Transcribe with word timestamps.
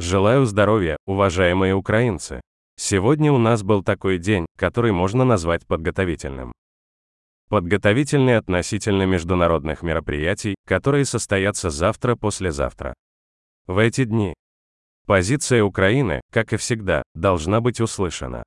Желаю 0.00 0.44
здоровья, 0.44 0.96
уважаемые 1.06 1.74
украинцы. 1.74 2.40
Сегодня 2.76 3.30
у 3.30 3.38
нас 3.38 3.62
был 3.62 3.84
такой 3.84 4.18
день, 4.18 4.44
который 4.58 4.90
можно 4.90 5.24
назвать 5.24 5.64
подготовительным. 5.68 6.52
Подготовительный 7.48 8.36
относительно 8.36 9.04
международных 9.04 9.82
мероприятий, 9.82 10.56
которые 10.66 11.04
состоятся 11.04 11.70
завтра-послезавтра. 11.70 12.92
В 13.68 13.78
эти 13.78 14.02
дни 14.02 14.34
позиция 15.06 15.62
Украины, 15.62 16.20
как 16.32 16.52
и 16.52 16.56
всегда, 16.56 17.04
должна 17.14 17.60
быть 17.60 17.80
услышана. 17.80 18.42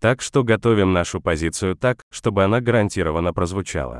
Так 0.00 0.22
что 0.22 0.44
готовим 0.44 0.92
нашу 0.92 1.20
позицию 1.20 1.74
так, 1.74 2.02
чтобы 2.12 2.44
она 2.44 2.60
гарантированно 2.60 3.32
прозвучала. 3.34 3.98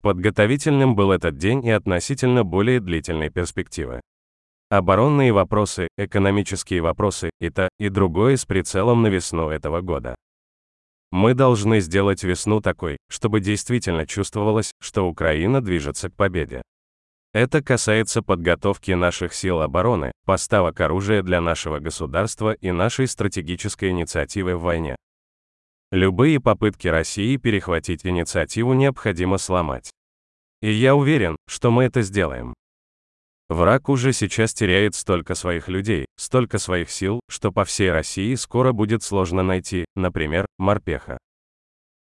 Подготовительным 0.00 0.96
был 0.96 1.12
этот 1.12 1.36
день 1.36 1.62
и 1.62 1.70
относительно 1.70 2.42
более 2.42 2.80
длительной 2.80 3.28
перспективы. 3.28 4.00
Оборонные 4.74 5.32
вопросы, 5.32 5.86
экономические 5.96 6.80
вопросы, 6.80 7.30
и 7.38 7.48
то, 7.48 7.68
и 7.78 7.88
другое 7.90 8.36
с 8.36 8.44
прицелом 8.44 9.02
на 9.02 9.06
весну 9.06 9.48
этого 9.50 9.82
года. 9.82 10.16
Мы 11.12 11.34
должны 11.34 11.78
сделать 11.78 12.24
весну 12.24 12.60
такой, 12.60 12.96
чтобы 13.08 13.38
действительно 13.38 14.04
чувствовалось, 14.04 14.72
что 14.80 15.08
Украина 15.08 15.60
движется 15.60 16.10
к 16.10 16.16
победе. 16.16 16.60
Это 17.32 17.62
касается 17.62 18.20
подготовки 18.20 18.90
наших 18.90 19.32
сил 19.32 19.60
обороны, 19.60 20.10
поставок 20.26 20.80
оружия 20.80 21.22
для 21.22 21.40
нашего 21.40 21.78
государства 21.78 22.52
и 22.52 22.72
нашей 22.72 23.06
стратегической 23.06 23.90
инициативы 23.90 24.56
в 24.56 24.62
войне. 24.62 24.96
Любые 25.92 26.40
попытки 26.40 26.88
России 26.88 27.36
перехватить 27.36 28.04
инициативу 28.04 28.74
необходимо 28.74 29.38
сломать. 29.38 29.92
И 30.62 30.72
я 30.72 30.96
уверен, 30.96 31.36
что 31.46 31.70
мы 31.70 31.84
это 31.84 32.02
сделаем. 32.02 32.54
Враг 33.50 33.90
уже 33.90 34.12
сейчас 34.12 34.54
теряет 34.54 34.94
столько 34.94 35.34
своих 35.34 35.68
людей, 35.68 36.06
столько 36.16 36.58
своих 36.58 36.90
сил, 36.90 37.20
что 37.28 37.52
по 37.52 37.64
всей 37.64 37.90
России 37.90 38.34
скоро 38.36 38.72
будет 38.72 39.02
сложно 39.02 39.42
найти, 39.42 39.84
например, 39.94 40.46
морпеха. 40.58 41.18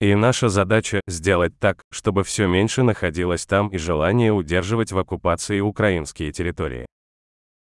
И 0.01 0.15
наша 0.15 0.49
задача– 0.49 1.01
сделать 1.07 1.57
так, 1.59 1.83
чтобы 1.93 2.25
все 2.25 2.49
меньше 2.49 2.83
находилось 2.83 3.47
там 3.47 3.69
и 3.69 3.77
желание 3.77 4.33
удерживать 4.33 4.93
в 4.93 4.99
оккупации 4.99 5.61
украинские 5.61 6.33
территории. 6.33 6.87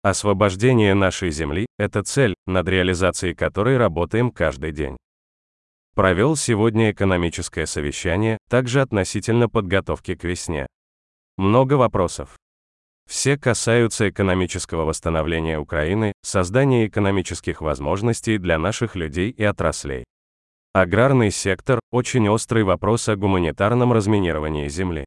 Освобождение 0.01 0.95
нашей 0.95 1.31
земли– 1.31 1.67
это 1.77 2.01
цель, 2.01 2.33
над 2.47 2.67
реализацией 2.67 3.35
которой 3.35 3.77
работаем 3.77 4.31
каждый 4.31 4.71
день. 4.71 4.97
Провел 5.95 6.35
сегодня 6.35 6.91
экономическое 6.91 7.67
совещание, 7.67 8.39
также 8.49 8.81
относительно 8.81 9.47
подготовки 9.47 10.15
к 10.15 10.23
весне. 10.23 10.65
Много 11.37 11.73
вопросов. 11.73 12.35
Все 13.07 13.37
касаются 13.37 14.09
экономического 14.09 14.85
восстановления 14.85 15.59
Украины, 15.59 16.13
создания 16.23 16.87
экономических 16.87 17.61
возможностей 17.61 18.37
для 18.37 18.57
наших 18.57 18.95
людей 18.95 19.29
и 19.29 19.43
отраслей. 19.43 20.03
Аграрный 20.73 21.29
сектор– 21.29 21.79
очень 21.91 22.27
острый 22.29 22.63
вопрос 22.63 23.07
о 23.07 23.15
гуманитарном 23.15 23.93
разминировании 23.93 24.67
земли. 24.67 25.05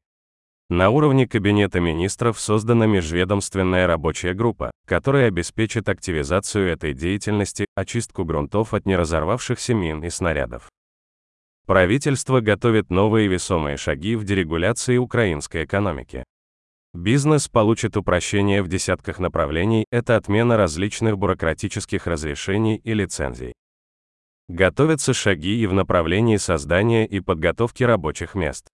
На 0.69 0.91
уровне 0.91 1.29
Кабинета 1.29 1.81
министров 1.81 2.41
создана 2.41 2.87
межведомственная 2.87 3.87
рабочая 3.87 4.35
группа, 4.35 4.71
которая 4.87 5.29
обеспечит 5.29 5.89
активизацию 5.89 6.69
этой 6.69 6.93
деятельности, 6.93 7.67
очистку 7.77 8.25
грунтов 8.25 8.75
от 8.75 8.85
неразорвавшихся 8.85 9.75
мин 9.75 10.05
и 10.05 10.11
снарядов. 10.11 10.69
Правительство 11.67 12.41
готовит 12.41 12.91
новые 12.91 13.27
весомые 13.27 13.77
шаги 13.77 14.15
в 14.15 14.25
дерегуляции 14.25 14.97
украинской 14.99 15.65
экономики. 15.65 16.25
Бизнес 16.97 17.47
получит 17.49 17.95
упрощение 17.99 18.63
в 18.63 18.69
десятках 18.69 19.19
направлений, 19.19 19.85
это 19.91 20.17
отмена 20.17 20.57
различных 20.57 21.19
бюрократических 21.19 22.07
разрешений 22.07 22.77
и 22.77 22.95
лицензий. 22.95 23.53
Готовятся 24.49 25.13
шаги 25.13 25.61
и 25.61 25.67
в 25.67 25.75
направлении 25.75 26.39
создания 26.39 27.07
и 27.07 27.21
подготовки 27.21 27.83
рабочих 27.83 28.35
мест. 28.35 28.69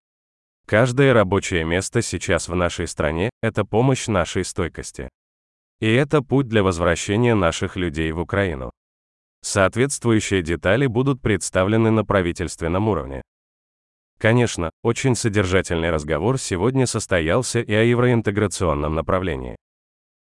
Каждое 0.67 1.13
рабочее 1.13 1.65
место 1.65 2.01
сейчас 2.01 2.47
в 2.47 2.55
нашей 2.55 2.87
стране– 2.87 3.31
это 3.43 3.65
помощь 3.65 4.07
нашей 4.07 4.45
стойкости. 4.45 5.09
И 5.81 5.93
это 5.93 6.23
путь 6.23 6.47
для 6.47 6.63
возвращения 6.63 7.35
наших 7.35 7.75
людей 7.75 8.13
в 8.13 8.21
Украину. 8.21 8.71
Соответствующие 9.41 10.43
детали 10.43 10.87
будут 10.87 11.21
представлены 11.21 11.91
на 11.91 12.05
правительственном 12.05 12.87
уровне. 12.87 13.23
Конечно, 14.23 14.71
очень 14.85 15.17
содержательный 15.17 15.91
разговор 15.91 16.39
сегодня 16.39 16.87
состоялся 16.87 17.59
и 17.59 17.75
о 17.75 17.83
евроинтеграционном 17.83 18.95
направлении. 18.95 19.57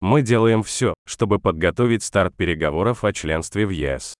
Мы 0.01 0.21
делаем 0.21 0.61
все, 0.61 0.93
чтобы 1.07 1.39
подготовить 1.39 2.03
старт 2.03 2.35
переговоров 2.37 3.03
о 3.03 3.11
членстве 3.11 3.65
в 3.65 3.71
ЕС. 3.71 4.13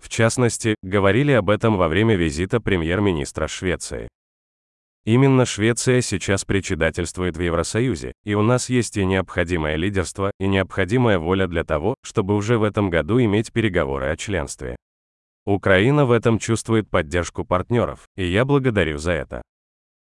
В 0.00 0.08
частности, 0.08 0.76
говорили 0.84 1.32
об 1.32 1.50
этом 1.50 1.76
во 1.76 1.88
время 1.88 2.14
визита 2.14 2.60
премьер-министра 2.60 3.48
Швеции. 3.48 4.06
Именно 5.04 5.46
Швеция 5.46 6.00
сейчас 6.00 6.44
председательствует 6.44 7.36
в 7.36 7.40
Евросоюзе, 7.40 8.12
и 8.24 8.34
у 8.34 8.42
нас 8.42 8.68
есть 8.68 8.96
и 8.98 9.04
необходимое 9.04 9.74
лидерство, 9.74 10.30
и 10.38 10.46
необходимая 10.46 11.18
воля 11.18 11.48
для 11.48 11.64
того, 11.64 11.96
чтобы 12.04 12.36
уже 12.36 12.56
в 12.56 12.62
этом 12.62 12.88
году 12.88 13.20
иметь 13.20 13.52
переговоры 13.52 14.06
о 14.06 14.16
членстве. 14.16 14.76
Украина 15.46 16.04
в 16.06 16.10
этом 16.10 16.40
чувствует 16.40 16.90
поддержку 16.90 17.44
партнеров, 17.44 18.08
и 18.16 18.26
я 18.26 18.44
благодарю 18.44 18.98
за 18.98 19.12
это. 19.12 19.42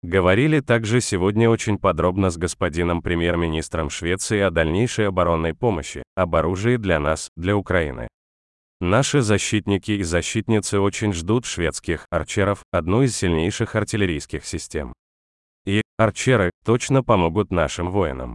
Говорили 0.02 0.60
также 0.60 1.02
сегодня 1.02 1.50
очень 1.50 1.78
подробно 1.78 2.30
с 2.30 2.38
господином 2.38 3.02
премьер-министром 3.02 3.91
Швеции 3.91 4.41
о 4.41 4.50
дальнейшей 4.50 5.08
оборонной 5.08 5.52
помощи, 5.52 6.02
об 6.14 6.36
оружии 6.36 6.76
для 6.76 6.98
нас, 6.98 7.28
для 7.36 7.54
Украины. 7.54 8.08
Наши 8.80 9.20
защитники 9.20 9.92
и 9.92 10.02
защитницы 10.02 10.80
очень 10.80 11.12
ждут 11.12 11.44
шведских 11.44 12.06
арчеров, 12.10 12.62
одну 12.70 13.03
из 13.03 13.14
сильнейших 13.16 13.74
артиллерийских 13.74 14.44
систем. 14.47 14.94
И 15.66 15.82
арчеры 15.98 16.50
точно 16.64 17.03
помогут 17.03 17.50
нашим 17.50 17.91
воинам. 17.91 18.34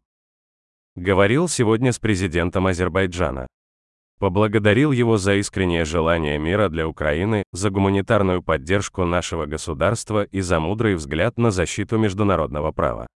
Говорил 0.95 1.47
сегодня 1.47 1.93
с 1.93 1.99
президентом 1.99 2.67
Азербайджана 2.67 3.47
поблагодарил 4.21 4.91
его 4.91 5.17
за 5.17 5.33
искреннее 5.37 5.83
желание 5.83 6.37
мира 6.37 6.69
для 6.69 6.87
Украины, 6.87 7.41
за 7.53 7.71
гуманитарную 7.71 8.43
поддержку 8.43 9.03
нашего 9.03 9.47
государства 9.47 10.23
и 10.25 10.41
за 10.41 10.59
мудрый 10.59 10.93
взгляд 10.93 11.39
на 11.39 11.49
защиту 11.49 11.97
международного 11.97 12.71
права. 12.71 13.07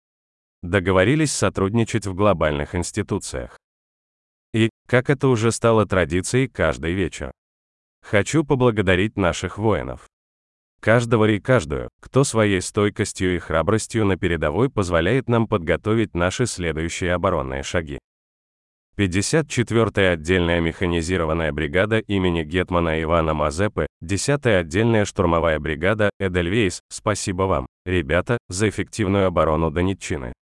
Договорились 0.64 1.32
сотрудничать 1.32 2.08
в 2.08 2.16
глобальных 2.16 2.74
институциях. 2.74 3.60
И, 4.52 4.72
как 4.88 5.12
это 5.12 5.28
уже 5.28 5.52
стало 5.52 5.86
традицией 5.86 6.48
каждый 6.48 6.94
вечер. 6.94 7.32
Хочу 8.02 8.44
поблагодарить 8.44 9.16
наших 9.16 9.60
воинов. 9.60 10.08
Каждого 10.82 11.30
и 11.30 11.40
каждую, 11.40 11.90
кто 12.02 12.24
своей 12.24 12.62
стойкостью 12.62 13.36
и 13.36 13.38
храбростью 13.38 14.06
на 14.06 14.18
передовой 14.18 14.72
позволяет 14.72 15.30
нам 15.30 15.48
подготовить 15.48 16.16
наши 16.16 16.48
следующие 16.48 17.14
оборонные 17.14 17.62
шаги. 17.62 18.00
54-я 18.98 20.12
отдельная 20.12 20.62
механизированная 20.62 21.52
бригада 21.52 22.00
имени 22.00 22.44
Гетмана 22.44 23.02
Ивана 23.02 23.34
Мазепы, 23.34 23.88
10-я 24.04 24.60
отдельная 24.60 25.06
штурмовая 25.06 25.60
бригада 25.60 26.10
Эдельвейс, 26.20 26.80
спасибо 26.90 27.44
вам, 27.44 27.68
ребята, 27.86 28.38
за 28.48 28.70
эффективную 28.70 29.28
оборону 29.28 29.70
Донеччины. 29.70 30.34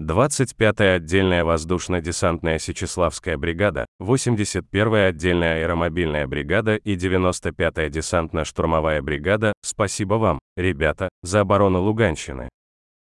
25-я 0.00 0.94
отдельная 0.94 1.44
воздушно-десантная 1.44 2.60
Сечеславская 2.60 3.36
бригада, 3.36 3.86
81-я 4.00 5.06
отдельная 5.06 5.62
аэромобильная 5.62 6.26
бригада 6.28 6.76
и 6.76 6.94
95-я 6.94 7.88
десантно-штурмовая 7.88 9.02
бригада, 9.02 9.52
спасибо 9.60 10.14
вам, 10.14 10.38
ребята, 10.56 11.08
за 11.22 11.40
оборону 11.40 11.82
Луганщины. 11.82 12.48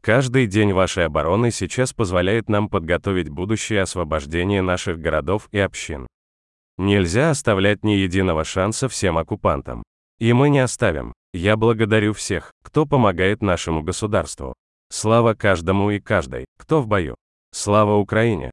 Каждый 0.08 0.46
день 0.46 0.72
вашей 0.72 1.04
обороны 1.04 1.50
сейчас 1.50 1.92
позволяет 1.92 2.48
нам 2.48 2.70
подготовить 2.70 3.28
будущее 3.28 3.82
освобождение 3.82 4.62
наших 4.62 4.98
городов 4.98 5.50
и 5.52 5.58
общин. 5.58 6.06
Нельзя 6.78 7.28
оставлять 7.28 7.84
ни 7.84 7.90
единого 7.90 8.43
шанса 8.43 8.88
всем 8.88 9.19
оккупантам. 9.19 9.82
И 10.19 10.32
мы 10.32 10.49
не 10.49 10.60
оставим. 10.60 11.12
Я 11.34 11.58
благодарю 11.58 12.14
всех, 12.14 12.52
кто 12.64 12.87
помогает 12.87 13.43
нашему 13.43 13.82
государству. 13.82 14.55
Слава 14.90 15.34
каждому 15.34 15.90
и 15.90 16.00
каждой, 16.00 16.46
кто 16.58 16.81
в 16.81 16.87
бою. 16.87 17.14
Слава 17.52 17.96
Украине! 17.96 18.50